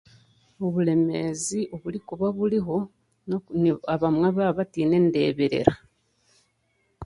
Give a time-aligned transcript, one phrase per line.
[0.65, 2.77] Obureemeezi oburikuba buriho
[3.93, 5.73] abamwe baabataine ndeberera